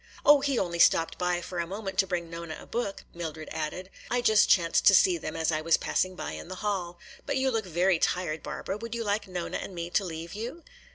[0.25, 3.91] "Oh, he only stopped by for a moment to bring Nona a book," Mildred added.
[4.09, 6.97] "I just chanced to see them as I was passing by in the hall.
[7.27, 8.77] But you look very tired, Barbara.
[8.79, 10.63] Would you like Nona and me to leave you?